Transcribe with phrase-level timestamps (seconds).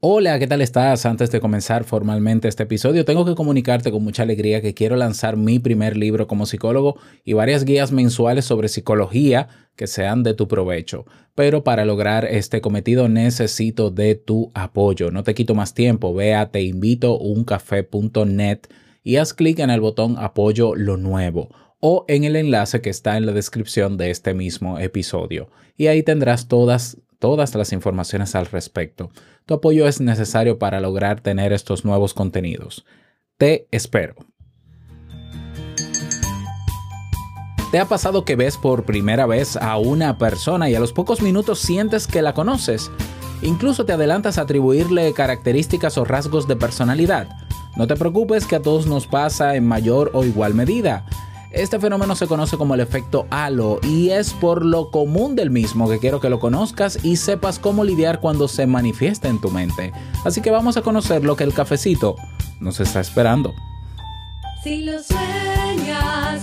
[0.00, 1.06] Hola, ¿qué tal estás?
[1.06, 5.36] Antes de comenzar formalmente este episodio, tengo que comunicarte con mucha alegría que quiero lanzar
[5.36, 10.46] mi primer libro como psicólogo y varias guías mensuales sobre psicología que sean de tu
[10.46, 11.04] provecho.
[11.34, 15.10] Pero para lograr este cometido necesito de tu apoyo.
[15.10, 18.60] No te quito más tiempo, ve a teinvitouncafé.net
[19.02, 21.48] y haz clic en el botón apoyo lo nuevo
[21.80, 25.50] o en el enlace que está en la descripción de este mismo episodio.
[25.76, 29.10] Y ahí tendrás todas todas las informaciones al respecto.
[29.46, 32.84] Tu apoyo es necesario para lograr tener estos nuevos contenidos.
[33.36, 34.14] Te espero.
[37.70, 41.20] ¿Te ha pasado que ves por primera vez a una persona y a los pocos
[41.20, 42.90] minutos sientes que la conoces?
[43.42, 47.28] Incluso te adelantas a atribuirle características o rasgos de personalidad.
[47.76, 51.04] No te preocupes que a todos nos pasa en mayor o igual medida.
[51.50, 55.88] Este fenómeno se conoce como el efecto halo y es por lo común del mismo
[55.88, 59.92] que quiero que lo conozcas y sepas cómo lidiar cuando se manifiesta en tu mente.
[60.24, 62.16] Así que vamos a conocer lo que el cafecito
[62.60, 63.54] nos está esperando.
[64.62, 66.42] Si lo sueñas,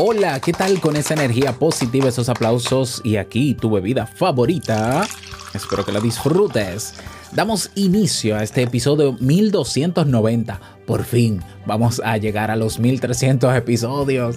[0.00, 5.04] Hola, ¿qué tal con esa energía positiva, esos aplausos y aquí tu bebida favorita?
[5.52, 6.94] Espero que la disfrutes.
[7.32, 10.60] Damos inicio a este episodio 1290.
[10.86, 14.36] Por fin vamos a llegar a los 1300 episodios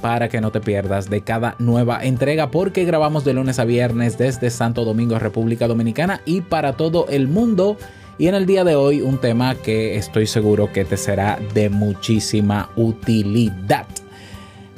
[0.00, 4.18] para que no te pierdas de cada nueva entrega porque grabamos de lunes a viernes
[4.18, 7.76] desde Santo Domingo, República Dominicana y para todo el mundo.
[8.18, 11.70] Y en el día de hoy un tema que estoy seguro que te será de
[11.70, 13.86] muchísima utilidad.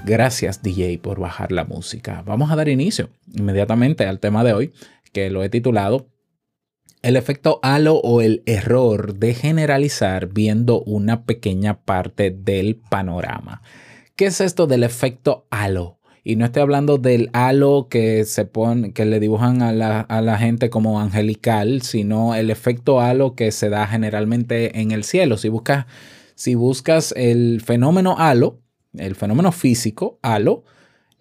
[0.04, 2.22] Gracias DJ por bajar la música.
[2.26, 4.72] Vamos a dar inicio inmediatamente al tema de hoy
[5.12, 6.06] que lo he titulado
[7.02, 13.62] el efecto halo o el error de generalizar viendo una pequeña parte del panorama.
[14.16, 15.98] ¿Qué es esto del efecto halo?
[16.24, 20.20] Y no estoy hablando del halo que se pone, que le dibujan a la, a
[20.20, 25.36] la, gente como angelical, sino el efecto halo que se da generalmente en el cielo.
[25.36, 25.86] Si buscas,
[26.36, 28.60] si buscas el fenómeno halo,
[28.94, 30.64] el fenómeno físico halo,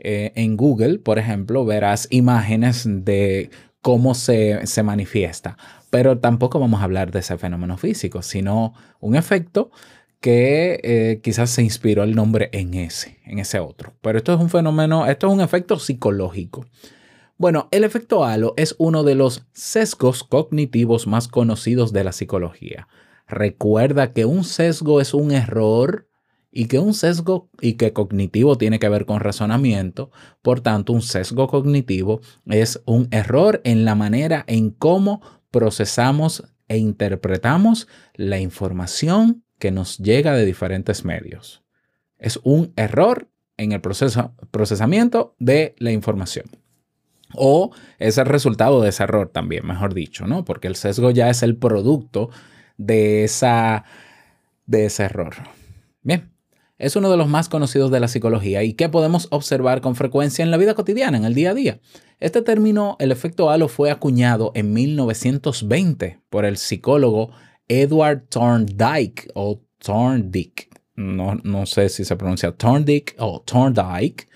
[0.03, 3.51] eh, en Google, por ejemplo, verás imágenes de
[3.81, 5.57] cómo se, manifiesta.
[5.91, 9.69] Pero tampoco vamos a hablar de ese fenómeno físico, sino un efecto
[10.21, 13.93] que eh, quizás se inspiró el nombre en ese, en ese otro.
[14.01, 16.65] Pero esto es un fenómeno, esto es un efecto psicológico.
[17.37, 22.87] Bueno, el efecto halo es uno de los sesgos cognitivos más conocidos de la psicología.
[23.27, 26.07] Recuerda que un sesgo es un error
[26.51, 30.11] y que un sesgo y que cognitivo tiene que ver con razonamiento,
[30.43, 36.77] por tanto un sesgo cognitivo es un error en la manera en cómo procesamos e
[36.77, 41.63] interpretamos la información que nos llega de diferentes medios.
[42.17, 46.45] Es un error en el proceso, procesamiento de la información.
[47.35, 50.43] O es el resultado de ese error también, mejor dicho, ¿no?
[50.45, 52.31] Porque el sesgo ya es el producto
[52.77, 53.85] de, esa,
[54.65, 55.35] de ese error.
[56.01, 56.31] Bien,
[56.79, 60.41] es uno de los más conocidos de la psicología y que podemos observar con frecuencia
[60.41, 61.79] en la vida cotidiana, en el día a día.
[62.19, 67.29] Este término, el efecto halo, fue acuñado en 1920 por el psicólogo
[67.71, 70.69] Edward Thorndike o Thorndike.
[70.95, 74.27] No, no sé si se pronuncia Thorndike o Thorndike,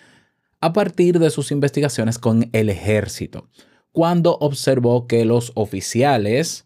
[0.62, 3.50] a partir de sus investigaciones con el ejército,
[3.92, 6.66] cuando observó que los oficiales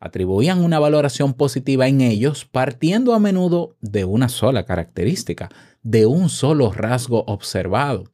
[0.00, 5.48] atribuían una valoración positiva en ellos partiendo a menudo de una sola característica,
[5.82, 8.04] de un solo rasgo observado,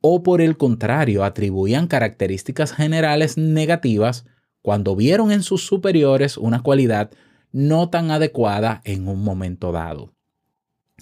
[0.00, 4.24] o por el contrario atribuían características generales negativas
[4.62, 7.10] cuando vieron en sus superiores una cualidad
[7.54, 10.12] no tan adecuada en un momento dado.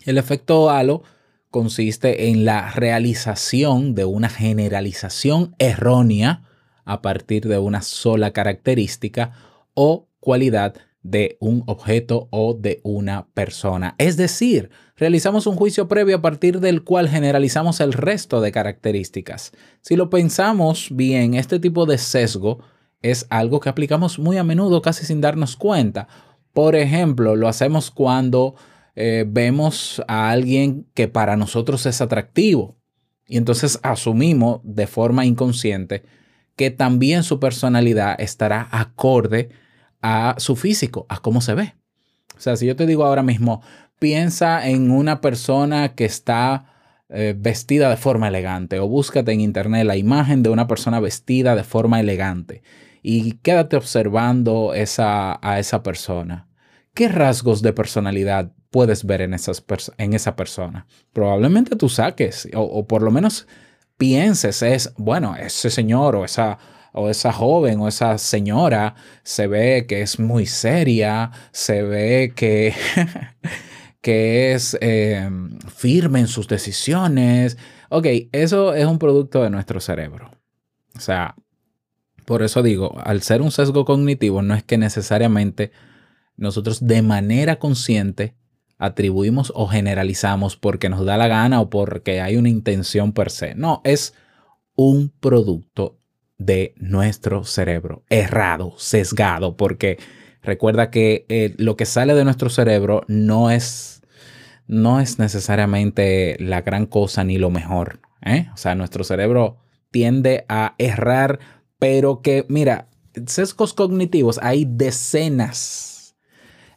[0.04, 1.02] El efecto halo
[1.50, 6.42] consiste en la realización de una generalización errónea
[6.84, 9.32] a partir de una sola característica
[9.72, 13.94] o cualidad de un objeto o de una persona.
[13.96, 19.52] Es decir, realizamos un juicio previo a partir del cual generalizamos el resto de características.
[19.80, 22.60] Si lo pensamos bien, este tipo de sesgo
[23.00, 26.08] es algo que aplicamos muy a menudo casi sin darnos cuenta.
[26.52, 28.54] Por ejemplo, lo hacemos cuando
[28.94, 32.76] eh, vemos a alguien que para nosotros es atractivo
[33.26, 36.02] y entonces asumimos de forma inconsciente
[36.56, 39.48] que también su personalidad estará acorde
[40.02, 41.74] a su físico, a cómo se ve.
[42.36, 43.62] O sea, si yo te digo ahora mismo,
[43.98, 46.66] piensa en una persona que está
[47.08, 51.54] eh, vestida de forma elegante o búscate en internet la imagen de una persona vestida
[51.54, 52.62] de forma elegante
[53.02, 56.48] y quédate observando esa, a esa persona.
[56.94, 59.64] ¿Qué rasgos de personalidad puedes ver en, esas
[59.98, 60.86] en esa persona?
[61.12, 63.46] Probablemente tú saques o, o por lo menos
[63.96, 66.58] pienses es, bueno, ese señor o esa
[66.92, 72.74] o esa joven o esa señora se ve que es muy seria, se ve que,
[74.00, 77.56] que es em, firme en sus decisiones.
[77.88, 80.30] Ok, eso es un producto de nuestro cerebro.
[80.94, 81.34] O sea,
[82.24, 85.72] por eso digo, al ser un sesgo cognitivo, no es que necesariamente
[86.36, 88.34] nosotros de manera consciente
[88.78, 93.54] atribuimos o generalizamos porque nos da la gana o porque hay una intención per se.
[93.54, 94.14] No, es
[94.74, 95.98] un producto
[96.38, 99.98] de nuestro cerebro, errado, sesgado, porque
[100.42, 104.02] recuerda que eh, lo que sale de nuestro cerebro no es,
[104.66, 108.00] no es necesariamente la gran cosa ni lo mejor.
[108.22, 108.48] ¿eh?
[108.52, 109.58] O sea, nuestro cerebro
[109.90, 111.38] tiende a errar,
[111.82, 112.86] pero que, mira,
[113.26, 115.92] sesgos cognitivos hay decenas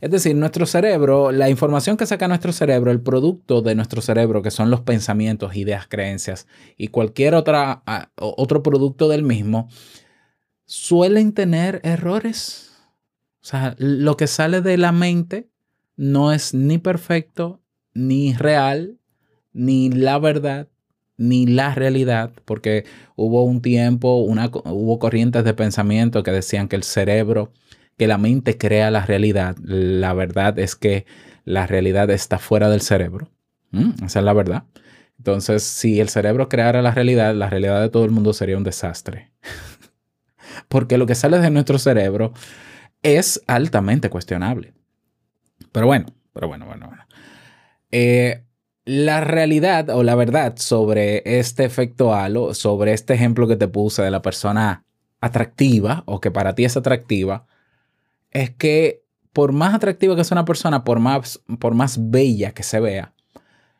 [0.02, 4.42] es decir, nuestro cerebro, la información que saca nuestro cerebro, el producto de nuestro cerebro,
[4.42, 6.48] que son los pensamientos, ideas, creencias
[6.78, 7.84] y cualquier otra,
[8.18, 9.70] otro producto del mismo,
[10.66, 12.72] suelen tener errores.
[13.42, 15.50] O sea, lo que sale de la mente
[15.96, 17.62] no es ni perfecto,
[17.94, 19.00] ni real,
[19.54, 20.68] ni la verdad,
[21.18, 22.86] ni la realidad, porque
[23.16, 27.52] hubo un tiempo, una, hubo corrientes de pensamiento que decían que el cerebro
[27.98, 29.56] que la mente crea la realidad.
[29.64, 31.06] La verdad es que
[31.46, 33.30] la realidad está fuera del cerebro.
[33.72, 34.64] Mm, esa es la verdad.
[35.18, 38.64] Entonces, si el cerebro creara la realidad, la realidad de todo el mundo sería un
[38.64, 39.32] desastre.
[40.68, 42.34] Porque lo que sale de nuestro cerebro
[43.02, 44.74] es altamente cuestionable.
[45.72, 47.06] Pero bueno, pero bueno, bueno, bueno.
[47.92, 48.44] Eh,
[48.86, 54.04] la realidad o la verdad sobre este efecto halo, sobre este ejemplo que te puse
[54.04, 54.86] de la persona
[55.20, 57.48] atractiva o que para ti es atractiva,
[58.30, 59.04] es que
[59.34, 63.14] por más atractiva que sea una persona, por más, por más bella que se vea,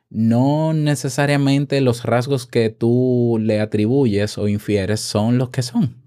[0.10, 6.04] no necesariamente los rasgos que tú le atribuyes o infieres son los que son.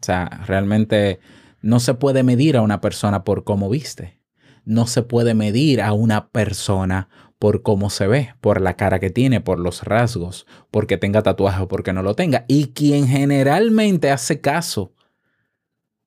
[0.00, 1.20] O sea, realmente
[1.60, 4.18] no se puede medir a una persona por cómo viste.
[4.64, 7.08] No se puede medir a una persona
[7.42, 11.64] por cómo se ve, por la cara que tiene, por los rasgos, porque tenga tatuaje
[11.64, 12.44] o porque no lo tenga.
[12.46, 14.92] Y quien generalmente hace caso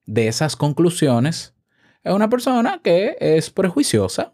[0.06, 1.54] de esas conclusiones
[2.06, 4.32] es una persona que es prejuiciosa,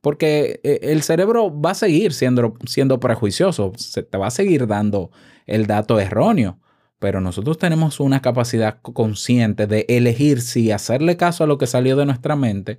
[0.00, 4.68] porque eh, el cerebro va a seguir siendo, siendo prejuicioso, se te va a seguir
[4.68, 5.10] dando
[5.46, 6.60] el dato erróneo,
[7.00, 11.96] pero nosotros tenemos una capacidad consciente de elegir si hacerle caso a lo que salió
[11.96, 12.78] de nuestra mente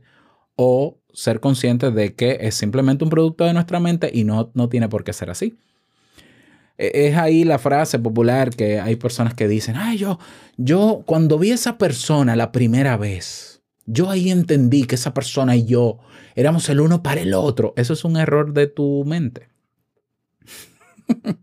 [0.64, 4.70] o ser conscientes de que es simplemente un producto de nuestra mente y no, no
[4.70, 5.58] tiene por qué ser así.
[6.78, 10.20] E, es ahí la frase popular que hay personas que dicen, ay, yo,
[10.58, 15.56] yo cuando vi a esa persona la primera vez, yo ahí entendí que esa persona
[15.56, 15.98] y yo
[16.36, 17.74] éramos el uno para el otro.
[17.76, 19.50] Eso es un error de tu mente.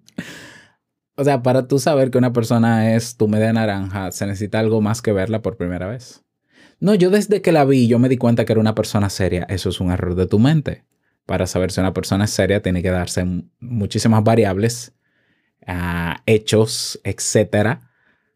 [1.17, 4.81] o sea, para tú saber que una persona es tu media naranja, se necesita algo
[4.81, 6.25] más que verla por primera vez.
[6.81, 9.45] No, yo desde que la vi, yo me di cuenta que era una persona seria.
[9.49, 10.85] Eso es un error de tu mente.
[11.27, 13.27] Para saber si una persona es seria, tiene que darse
[13.61, 14.95] muchísimas variables
[16.27, 17.91] hechos, etcétera,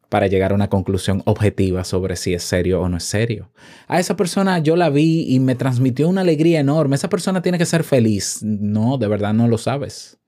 [0.08, 3.50] para llegar a una conclusión objetiva sobre si es serio o no es serio.
[3.88, 6.96] A esa persona yo la vi y me transmitió una alegría enorme.
[6.96, 8.40] Esa persona tiene que ser feliz.
[8.42, 10.18] No, de verdad no lo sabes.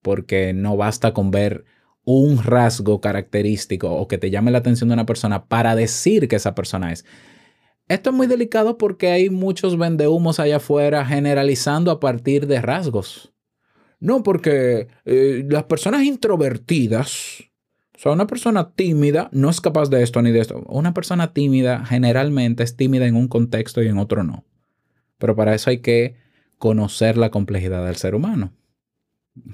[0.00, 1.64] Porque no basta con ver
[2.04, 6.36] un rasgo característico o que te llame la atención de una persona para decir que
[6.36, 7.04] esa persona es.
[7.88, 13.32] Esto es muy delicado porque hay muchos vendehumos allá afuera generalizando a partir de rasgos.
[13.98, 17.44] No, porque eh, las personas introvertidas,
[17.96, 20.62] o sea, una persona tímida no es capaz de esto ni de esto.
[20.68, 24.44] Una persona tímida generalmente es tímida en un contexto y en otro no.
[25.16, 26.14] Pero para eso hay que
[26.58, 28.52] conocer la complejidad del ser humano.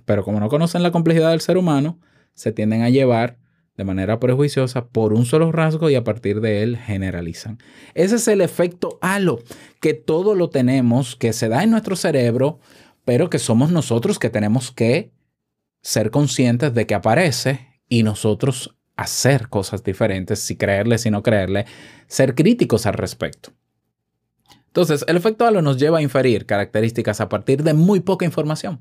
[0.04, 2.00] Pero como no conocen la complejidad del ser humano,
[2.34, 3.38] se tienden a llevar
[3.76, 7.58] de manera prejuiciosa por un solo rasgo y a partir de él generalizan.
[7.94, 9.40] Ese es el efecto halo,
[9.80, 12.60] que todo lo tenemos, que se da en nuestro cerebro,
[13.04, 15.12] pero que somos nosotros que tenemos que
[15.82, 21.66] ser conscientes de que aparece y nosotros hacer cosas diferentes, si creerle, si no creerle,
[22.06, 23.50] ser críticos al respecto.
[24.66, 28.80] Entonces, el efecto halo nos lleva a inferir características a partir de muy poca información.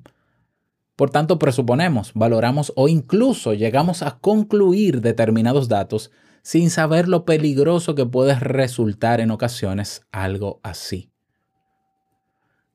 [0.95, 6.11] Por tanto, presuponemos, valoramos o incluso llegamos a concluir determinados datos
[6.43, 11.09] sin saber lo peligroso que puede resultar en ocasiones algo así.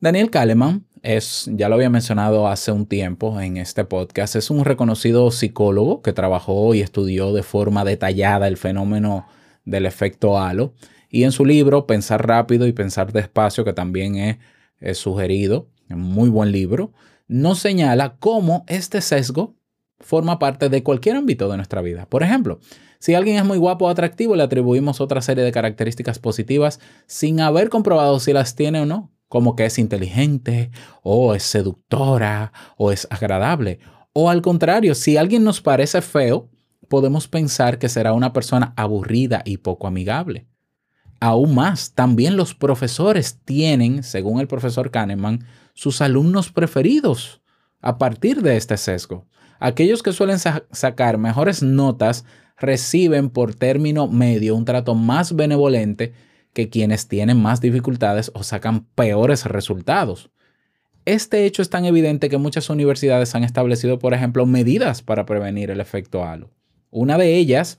[0.00, 4.64] Daniel Kahneman es, ya lo había mencionado hace un tiempo en este podcast, es un
[4.64, 9.26] reconocido psicólogo que trabajó y estudió de forma detallada el fenómeno
[9.64, 10.72] del efecto halo.
[11.10, 14.38] Y en su libro Pensar rápido y pensar despacio, que también
[14.80, 16.92] es, sugerido, un muy buen libro,
[17.28, 19.54] nos señala cómo este sesgo
[20.00, 22.06] forma parte de cualquier ámbito de nuestra vida.
[22.06, 22.60] Por ejemplo,
[22.98, 27.40] si alguien es muy guapo o atractivo, le atribuimos otra serie de características positivas sin
[27.40, 30.70] haber comprobado si las tiene o no, como que es inteligente,
[31.02, 33.78] o es seductora, o es agradable.
[34.12, 36.48] O al contrario, si alguien nos parece feo,
[36.88, 40.48] podemos pensar que será una persona aburrida y poco amigable.
[41.20, 45.44] Aún más, también los profesores tienen, según el profesor Kahneman,
[45.78, 47.40] sus alumnos preferidos
[47.80, 49.28] a partir de este sesgo.
[49.60, 50.40] Aquellos que suelen
[50.72, 52.24] sacar mejores notas
[52.56, 56.14] reciben por término medio un trato más benevolente
[56.52, 60.30] que quienes tienen más dificultades o sacan peores resultados.
[61.04, 65.70] Este hecho es tan evidente que muchas universidades han establecido, por ejemplo, medidas para prevenir
[65.70, 66.50] el efecto halo.
[66.90, 67.78] Una de ellas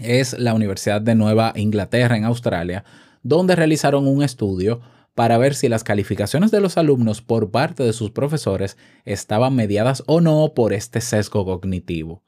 [0.00, 2.82] es la Universidad de Nueva Inglaterra en Australia,
[3.22, 4.80] donde realizaron un estudio
[5.14, 10.02] para ver si las calificaciones de los alumnos por parte de sus profesores estaban mediadas
[10.06, 12.22] o no por este sesgo cognitivo.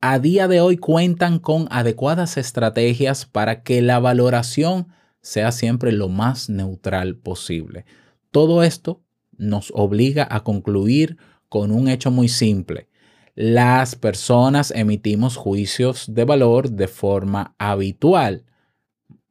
[0.00, 4.88] A día de hoy cuentan con adecuadas estrategias para que la valoración
[5.20, 7.84] sea siempre lo más neutral posible.
[8.30, 9.02] Todo esto
[9.36, 12.88] nos obliga a concluir con un hecho muy simple.
[13.34, 18.44] Las personas emitimos juicios de valor de forma habitual.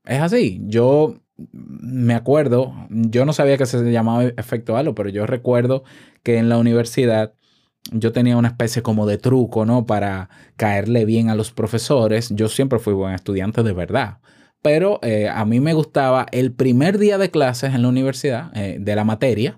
[0.05, 0.62] Es así.
[0.63, 1.22] Yo
[1.52, 5.84] me acuerdo, yo no sabía que se llamaba efecto halo, pero yo recuerdo
[6.24, 7.34] que en la universidad
[7.92, 9.86] yo tenía una especie como de truco, ¿no?
[9.86, 12.30] Para caerle bien a los profesores.
[12.30, 14.20] Yo siempre fui buen estudiante de verdad.
[14.62, 18.78] Pero eh, a mí me gustaba el primer día de clases en la universidad, eh,
[18.80, 19.58] de la materia,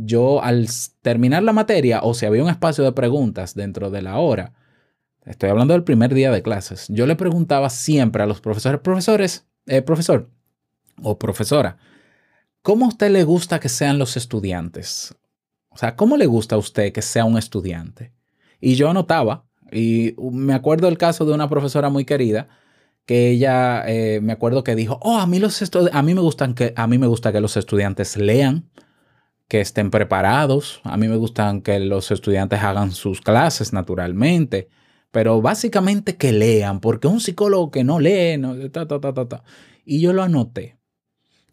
[0.00, 0.68] yo al
[1.02, 4.52] terminar la materia o si había un espacio de preguntas dentro de la hora,
[5.24, 9.46] estoy hablando del primer día de clases, yo le preguntaba siempre a los profesores, profesores,
[9.66, 10.30] eh, profesor,
[11.02, 11.78] o profesora,
[12.62, 15.14] ¿cómo a usted le gusta que sean los estudiantes?
[15.70, 18.12] O sea, ¿cómo le gusta a usted que sea un estudiante?
[18.60, 22.48] Y yo anotaba, y me acuerdo del caso de una profesora muy querida,
[23.06, 25.62] que ella, eh, me acuerdo que dijo, oh, a mí, los
[25.92, 28.68] a, mí me gustan que, a mí me gusta que los estudiantes lean,
[29.48, 34.68] que estén preparados, a mí me gustan que los estudiantes hagan sus clases naturalmente,
[35.10, 39.42] pero básicamente que lean, porque un psicólogo que no lee, no, ta, ta, ta,
[39.84, 40.77] y yo lo anoté.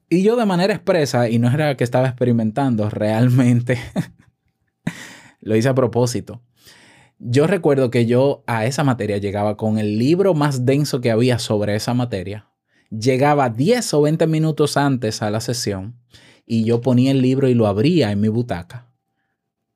[0.10, 3.80] Y yo de manera expresa, y no era que estaba experimentando, realmente
[5.42, 6.42] lo hice a propósito.
[7.18, 11.40] Yo recuerdo que yo a esa materia llegaba con el libro más denso que había
[11.40, 12.50] sobre esa materia.
[12.90, 15.98] Llegaba 10 o 20 minutos antes a la sesión
[16.46, 18.96] y yo ponía el libro y lo abría en mi butaca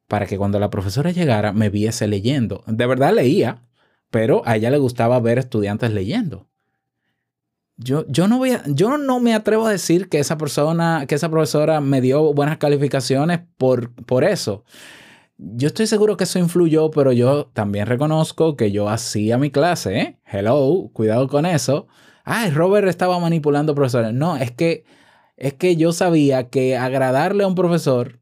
[0.10, 2.64] para que cuando la profesora llegara me viese leyendo.
[2.66, 3.70] De verdad leía,
[4.10, 6.49] pero a ella le gustaba ver estudiantes leyendo.
[7.82, 11.16] Yo, yo, no voy a, yo no me atrevo a decir que esa persona, que
[11.16, 14.66] esa profesora me dio buenas calificaciones por, por eso.
[15.38, 19.98] Yo estoy seguro que eso influyó, pero yo también reconozco que yo hacía mi clase.
[19.98, 20.20] ¿eh?
[20.26, 21.88] Hello, cuidado con eso.
[22.26, 24.14] Ay, Robert estaba manipulando profesores.
[24.14, 24.84] No, es que,
[25.38, 28.20] es que yo sabía que agradarle a un profesor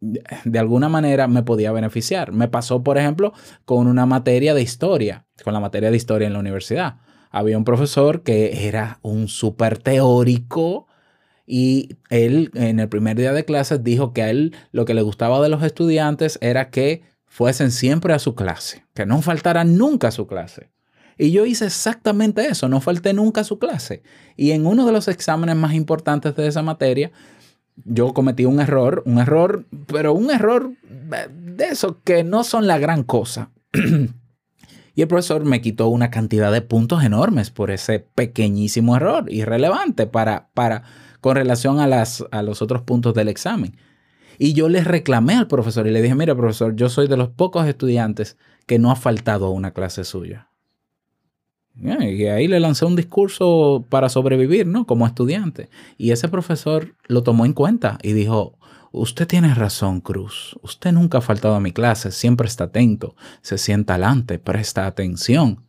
[0.00, 2.32] de alguna manera me podía beneficiar.
[2.32, 3.34] Me pasó, por ejemplo,
[3.66, 6.96] con una materia de historia, con la materia de historia en la universidad
[7.30, 10.86] había un profesor que era un súper teórico
[11.46, 15.02] y él en el primer día de clases dijo que a él lo que le
[15.02, 20.08] gustaba de los estudiantes era que fuesen siempre a su clase, que no faltaran nunca
[20.08, 20.70] a su clase.
[21.16, 24.02] Y yo hice exactamente eso, no falté nunca a su clase.
[24.36, 27.12] Y en uno de los exámenes más importantes de esa materia,
[27.84, 32.78] yo cometí un error, un error, pero un error de esos que no son la
[32.78, 33.50] gran cosa.
[35.00, 40.06] y el profesor me quitó una cantidad de puntos enormes por ese pequeñísimo error, irrelevante
[40.06, 40.82] para, para,
[41.22, 43.78] con relación a, las, a los otros puntos del examen.
[44.38, 47.30] Y yo le reclamé al profesor y le dije, mira profesor, yo soy de los
[47.30, 50.50] pocos estudiantes que no ha faltado a una clase suya.
[51.74, 54.84] Y ahí le lancé un discurso para sobrevivir, ¿no?
[54.86, 55.70] Como estudiante.
[55.96, 58.58] Y ese profesor lo tomó en cuenta y dijo,
[58.92, 60.58] usted tiene razón, Cruz.
[60.62, 65.66] Usted nunca ha faltado a mi clase, siempre está atento, se sienta adelante, presta atención.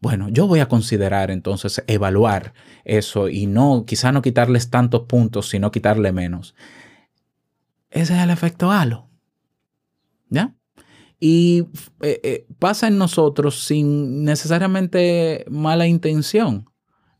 [0.00, 2.52] Bueno, yo voy a considerar entonces evaluar
[2.84, 6.54] eso y no, quizá no quitarles tantos puntos, sino quitarle menos.
[7.90, 9.08] Ese es el efecto halo.
[10.28, 10.54] ¿Ya?
[11.18, 11.68] Y
[12.02, 16.68] eh, eh, pasa en nosotros sin necesariamente mala intención.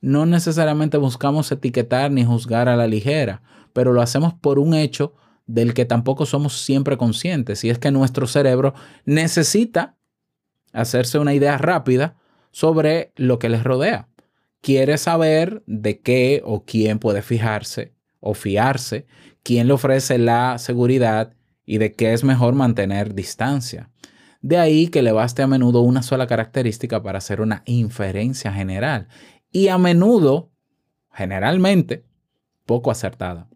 [0.01, 5.15] No necesariamente buscamos etiquetar ni juzgar a la ligera, pero lo hacemos por un hecho
[5.47, 7.65] del que tampoco somos siempre conscientes.
[7.65, 8.75] Y es que nuestro cerebro
[9.05, 9.97] necesita
[10.73, 12.17] hacerse una idea rápida
[12.51, 14.09] sobre lo que les rodea.
[14.61, 19.07] Quiere saber de qué o quién puede fijarse o fiarse,
[19.43, 21.35] quién le ofrece la seguridad
[21.65, 23.91] y de qué es mejor mantener distancia.
[24.41, 29.09] De ahí que le baste a menudo una sola característica para hacer una inferencia general
[29.51, 30.51] y a menudo,
[31.13, 32.05] generalmente,
[32.65, 33.49] poco acertada.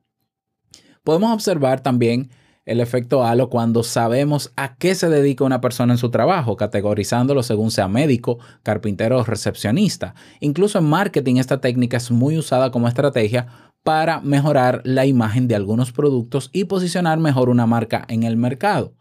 [1.04, 2.30] Podemos observar también
[2.66, 7.42] el efecto halo cuando sabemos a qué se dedica una persona en su trabajo, categorizándolo
[7.42, 10.14] según sea médico, carpintero o recepcionista.
[10.40, 13.46] Incluso en marketing esta técnica es muy usada como estrategia
[13.82, 18.94] para mejorar la imagen de algunos productos y posicionar mejor una marca en el mercado.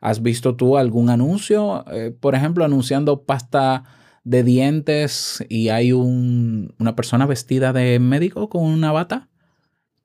[0.00, 3.84] ¿Has visto tú algún anuncio, eh, por ejemplo, anunciando pasta
[4.24, 9.28] de dientes y hay una persona vestida de médico con una bata?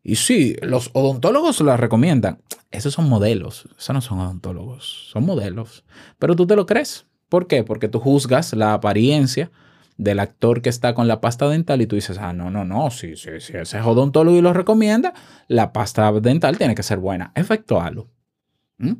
[0.03, 2.41] Y sí, los odontólogos la recomiendan.
[2.71, 5.83] Esos son modelos, esos no son odontólogos, son modelos.
[6.17, 7.05] Pero tú te lo crees.
[7.29, 7.63] ¿Por qué?
[7.63, 9.51] Porque tú juzgas la apariencia
[9.97, 12.89] del actor que está con la pasta dental y tú dices, ah, no, no, no,
[12.89, 15.13] si, sí, sí, ese es odontólogo y lo recomienda,
[15.47, 17.31] la pasta dental tiene que ser buena.
[17.35, 18.09] Efecto halo.
[18.79, 18.93] ¿Mm?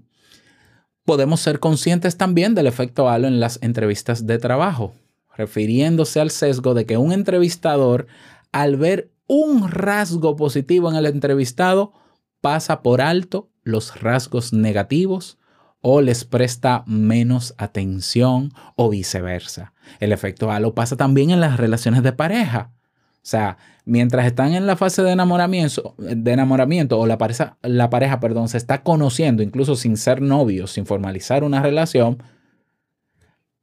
[1.04, 4.93] Podemos ser conscientes también del efecto halo en las entrevistas de trabajo,
[5.36, 8.06] refiriéndose al sesgo de que un entrevistador,
[8.52, 11.93] al ver un rasgo positivo en el entrevistado,
[12.41, 15.38] pasa por alto los rasgos negativos
[15.81, 19.73] o les presta menos atención o viceversa.
[19.99, 22.71] El efecto halo pasa también en las relaciones de pareja.
[23.15, 27.89] O sea, mientras están en la fase de enamoramiento, de enamoramiento o la pareja, la
[27.89, 32.17] pareja perdón, se está conociendo, incluso sin ser novios, sin formalizar una relación,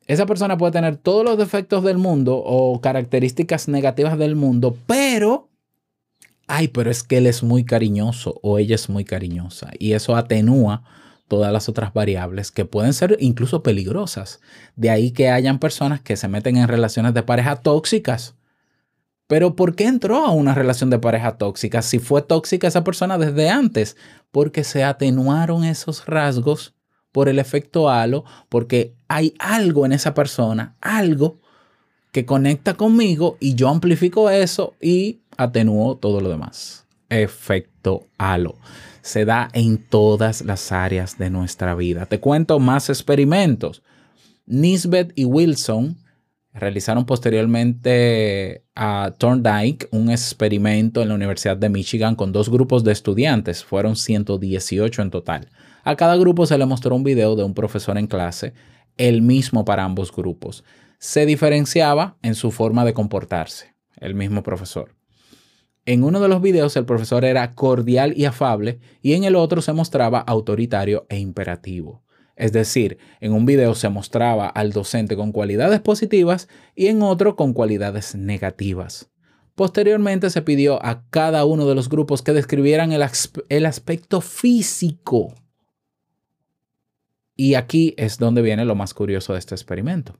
[0.07, 5.48] esa persona puede tener todos los defectos del mundo o características negativas del mundo, pero,
[6.49, 10.17] ay, pero es que él es muy cariñoso o ella es muy cariñosa y eso
[10.17, 10.83] atenúa
[11.29, 14.41] todas las otras variables que pueden ser incluso peligrosas.
[14.75, 18.35] De ahí que hayan personas que se meten en relaciones de pareja tóxicas.
[19.27, 23.19] Pero ¿por qué entró a una relación de pareja tóxica si fue tóxica esa persona
[23.19, 23.99] desde antes?
[24.31, 26.75] Porque se atenuaron esos rasgos
[27.13, 31.41] por el efecto halo, porque hay algo en esa persona, algo
[32.19, 36.85] que conecta conmigo y yo amplifico eso y atenúo todo lo demás.
[37.09, 38.57] Efecto halo
[39.03, 42.07] se da en todas las áreas de nuestra vida.
[42.07, 43.85] Te cuento más experimentos.
[44.47, 45.97] Nisbet y Wilson
[46.53, 52.91] realizaron posteriormente a Thorndike un experimento en la Universidad de Michigan con dos grupos de
[52.91, 55.51] estudiantes, fueron 118 en total.
[55.85, 58.55] A cada grupo se le mostró un video de un profesor en clase,
[58.97, 60.65] el mismo para ambos grupos.
[60.99, 64.97] Se diferenciaba en su forma de comportarse, el mismo profesor.
[65.87, 69.63] En uno de los videos el profesor era cordial y afable y en el otro
[69.63, 72.03] se mostraba autoritario e imperativo.
[72.37, 77.37] Es decir, en un video se mostraba al docente con cualidades positivas y en otro
[77.37, 79.11] con cualidades negativas.
[79.55, 85.35] Posteriormente se pidió a cada uno de los grupos que describieran el, aspecto físico.
[87.35, 90.17] Y aquí es donde viene lo más curioso de este experimento.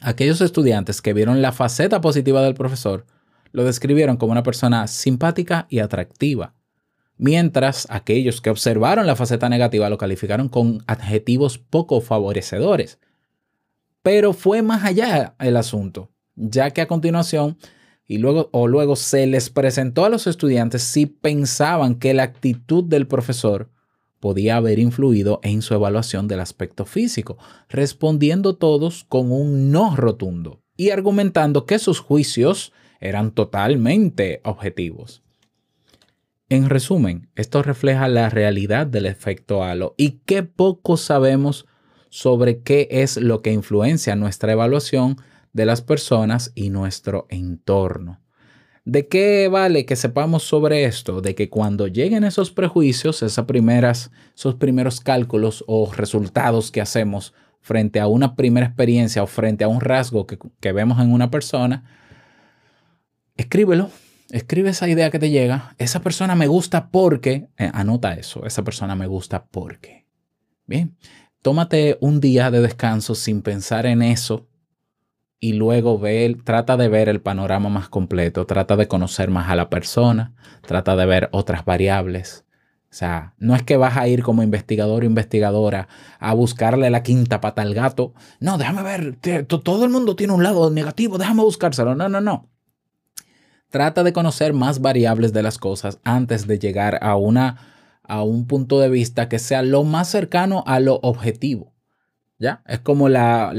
[0.00, 3.06] Aquellos estudiantes que vieron la faceta positiva del profesor
[3.52, 6.54] lo describieron como una persona simpática y atractiva,
[7.16, 12.98] mientras aquellos que observaron la faceta negativa lo calificaron con adjetivos poco favorecedores.
[14.02, 17.56] Pero fue más allá el asunto, ya que a continuación
[18.06, 22.84] y luego o luego se les presentó a los estudiantes si pensaban que la actitud
[22.84, 23.70] del profesor
[24.24, 27.36] podía haber influido en su evaluación del aspecto físico,
[27.68, 35.22] respondiendo todos con un no rotundo y argumentando que sus juicios eran totalmente objetivos.
[36.48, 41.66] En resumen, esto refleja la realidad del efecto halo y qué poco sabemos
[42.08, 45.16] sobre qué es lo que influencia nuestra evaluación
[45.52, 48.23] de las personas y nuestro entorno.
[48.84, 51.22] ¿De qué vale que sepamos sobre esto?
[51.22, 57.32] De que cuando lleguen esos prejuicios, esas primeras, esos primeros cálculos o resultados que hacemos
[57.62, 61.30] frente a una primera experiencia o frente a un rasgo que, que vemos en una
[61.30, 61.82] persona,
[63.38, 63.88] escríbelo,
[64.30, 65.74] escribe esa idea que te llega.
[65.78, 70.04] Esa persona me gusta porque, eh, anota eso, esa persona me gusta porque.
[70.66, 70.94] Bien,
[71.40, 74.46] tómate un día de descanso sin pensar en eso
[75.44, 79.56] y luego ve, trata de ver el panorama más completo, trata de conocer más a
[79.56, 80.32] la persona,
[80.66, 82.46] trata de ver otras variables.
[82.84, 85.86] O sea, no es que vas a ir como investigador o investigadora
[86.18, 88.14] a buscarle la quinta pata al gato.
[88.40, 91.94] No, déjame ver, todo el mundo tiene un lado negativo, déjame buscárselo.
[91.94, 92.48] No, no, no.
[93.68, 97.58] Trata de conocer más variables de las cosas antes de llegar a, una,
[98.02, 101.73] a un punto de vista que sea lo más cercano a lo objetivo.
[102.38, 103.52] Es como la,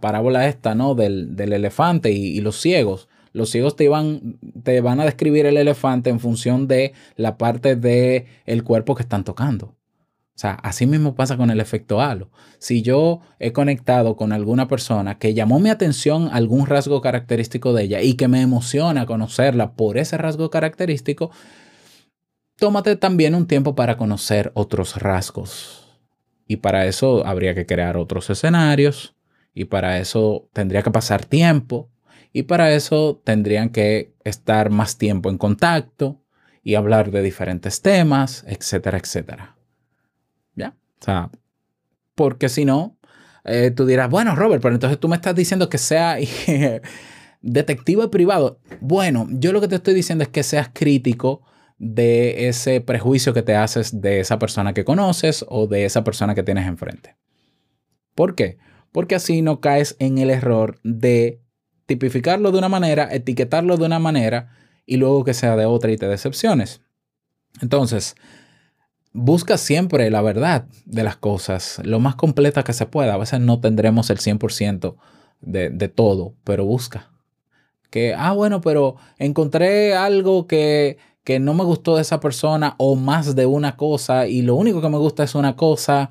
[0.00, 0.94] parábola esta, ¿no?
[0.94, 3.08] Del, elefante y, los ciegos.
[3.32, 7.74] Los ciegos te, iban, te van a describir el elefante en función de la parte
[7.74, 9.74] del el cuerpo que están tocando.
[10.36, 12.30] O sea, así mismo pasa con el efecto halo.
[12.58, 17.84] Si yo he conectado con alguna persona que llamó mi atención algún rasgo característico de
[17.84, 21.30] ella y que me emociona conocerla por ese rasgo característico,
[22.56, 25.83] tómate también un tiempo para conocer otros rasgos
[26.46, 29.14] y para eso habría que crear otros escenarios
[29.54, 31.90] y para eso tendría que pasar tiempo
[32.32, 36.20] y para eso tendrían que estar más tiempo en contacto
[36.62, 39.56] y hablar de diferentes temas, etcétera, etcétera.
[40.56, 40.74] ¿Ya?
[41.00, 41.30] O sea,
[42.14, 42.96] porque si no,
[43.44, 46.16] eh, tú dirás, bueno, Robert, pero entonces tú me estás diciendo que sea
[47.42, 48.58] detective privado.
[48.80, 51.42] Bueno, yo lo que te estoy diciendo es que seas crítico
[51.78, 56.34] de ese prejuicio que te haces de esa persona que conoces o de esa persona
[56.34, 57.16] que tienes enfrente.
[58.14, 58.58] ¿Por qué?
[58.92, 61.40] Porque así no caes en el error de
[61.86, 64.50] tipificarlo de una manera, etiquetarlo de una manera
[64.86, 66.80] y luego que sea de otra y te decepciones.
[67.60, 68.14] Entonces,
[69.12, 73.14] busca siempre la verdad de las cosas, lo más completa que se pueda.
[73.14, 74.96] A veces no tendremos el 100%
[75.40, 77.10] de, de todo, pero busca.
[77.90, 82.96] Que, ah, bueno, pero encontré algo que que no me gustó de esa persona o
[82.96, 86.10] más de una cosa y lo único que me gusta es una cosa,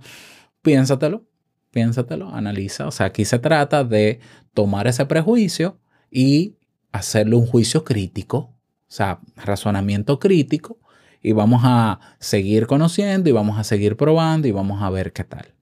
[0.63, 1.23] piénsatelo,
[1.71, 2.88] piénsatelo, analiza.
[2.88, 4.19] O sea, aquí se trata de
[4.54, 6.58] tomar ese prejuicio y
[6.91, 8.56] hacerle un juicio crítico, o
[8.88, 10.80] sea, razonamiento crítico
[11.21, 15.23] y vamos a seguir conociendo y vamos a seguir probando y vamos a ver qué
[15.23, 15.54] tal.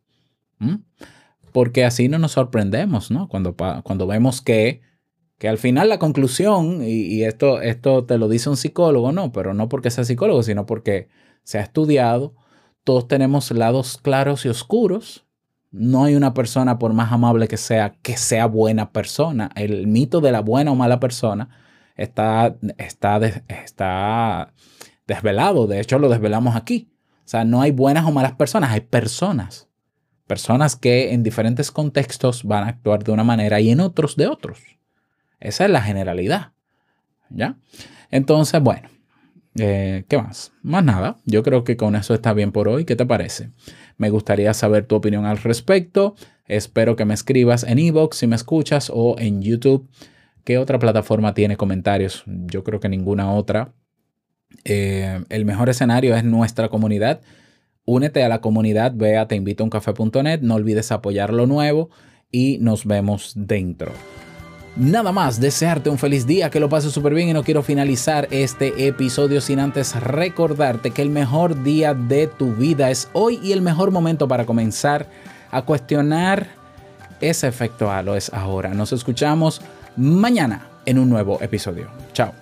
[1.51, 3.27] Porque así no nos sorprendemos, ¿no?
[3.27, 4.81] Cuando, cuando vemos que
[5.41, 9.55] que al final la conclusión, y, esto, esto te lo dice un psicólogo, no, pero
[9.55, 11.07] no porque sea psicólogo, sino porque
[11.41, 12.35] se ha estudiado,
[12.83, 15.25] todos tenemos lados claros y oscuros.
[15.71, 19.49] No hay una persona, por más amable que sea, que sea buena persona.
[19.55, 21.49] El mito de la buena o mala persona
[21.95, 24.53] está, está, está
[25.07, 25.65] desvelado.
[25.65, 26.91] De hecho, lo desvelamos aquí.
[27.25, 29.69] O sea, no hay buenas o malas personas, hay personas.
[30.27, 34.27] Personas que en diferentes contextos van a actuar de una manera y en otros de
[34.27, 34.80] otros.
[35.41, 36.53] Esa es la generalidad.
[37.29, 37.57] ¿Ya?
[38.09, 38.89] Entonces, bueno,
[39.59, 40.53] eh, ¿qué más?
[40.61, 41.17] Más nada.
[41.25, 42.85] Yo creo que con eso está bien por hoy.
[42.85, 43.49] ¿Qué te parece?
[43.97, 46.15] Me gustaría saber tu opinión al respecto.
[46.47, 49.89] Espero que me escribas en Evox si me escuchas o en YouTube.
[50.43, 52.23] ¿Qué otra plataforma tiene comentarios?
[52.25, 53.73] Yo creo que ninguna otra.
[54.65, 57.21] Eh, el mejor escenario es nuestra comunidad.
[57.85, 61.89] Únete a la comunidad, ve a teinvitouncafe.net, no olvides apoyar lo nuevo
[62.31, 63.91] y nos vemos dentro.
[64.77, 68.27] Nada más, desearte un feliz día, que lo pases súper bien y no quiero finalizar
[68.31, 73.51] este episodio sin antes recordarte que el mejor día de tu vida es hoy y
[73.51, 75.07] el mejor momento para comenzar
[75.51, 76.47] a cuestionar
[77.19, 78.73] ese efecto halo es ahora.
[78.73, 79.61] Nos escuchamos
[79.97, 81.89] mañana en un nuevo episodio.
[82.13, 82.40] Chao.